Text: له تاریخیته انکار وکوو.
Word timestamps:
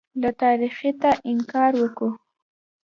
له 0.21 0.29
تاریخیته 0.41 1.11
انکار 1.29 1.71
وکوو. 1.81 2.09